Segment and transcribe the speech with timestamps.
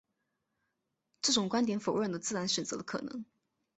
[1.21, 3.23] 这种观点否认了自然选择的可能。